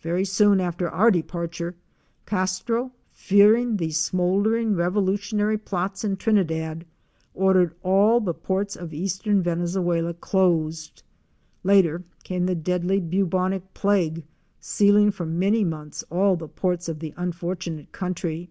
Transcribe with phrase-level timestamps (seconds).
[0.00, 1.74] Very soon after our departure,
[2.24, 6.86] Castro fearing the smoul dering revolutionary plots in Trinidad,
[7.34, 11.02] ordered all the ports of eastern Venezucla closed.
[11.64, 14.24] Later came the deadly bubonic plague
[14.58, 18.48] sealing for many months all the ports of the unfortu nate country.